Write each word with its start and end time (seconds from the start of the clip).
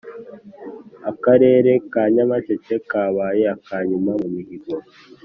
Akarere 1.11 1.71
ka 1.91 2.03
Nyamasheke 2.13 2.75
kabaye 2.89 3.43
akanyuma 3.55 4.11
mu 4.21 4.27
mihigo 4.35 4.75